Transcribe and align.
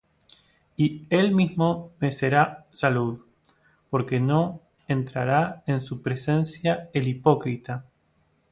Y 0.77 1.05
él 1.11 1.31
mismo 1.31 1.91
me 1.99 2.11
será 2.11 2.65
salud, 2.73 3.23
Porque 3.91 4.19
no 4.19 4.63
entrará 4.87 5.61
en 5.67 5.79
su 5.79 6.01
presencia 6.01 6.89
el 6.95 7.07
hipócrita. 7.07 7.85